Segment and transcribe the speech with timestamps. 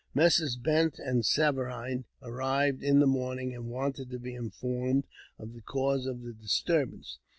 [0.15, 0.55] Messrs.
[0.55, 5.05] Bent and Saverine arrived in the morning, and wanted to be informed
[5.37, 7.19] of the cause of the disturbance.